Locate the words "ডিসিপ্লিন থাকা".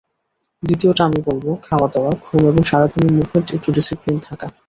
3.71-4.47